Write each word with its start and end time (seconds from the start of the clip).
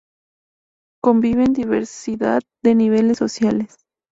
Conviven 1.03 1.53
diversidad 1.53 2.41
de 2.63 2.73
niveles 2.73 3.19
sociales. 3.19 3.77